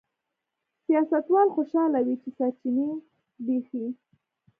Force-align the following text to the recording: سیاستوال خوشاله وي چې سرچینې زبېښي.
سیاستوال 0.85 1.47
خوشاله 1.55 1.99
وي 2.05 2.15
چې 2.21 2.29
سرچینې 2.37 2.89
زبېښي. 3.43 3.85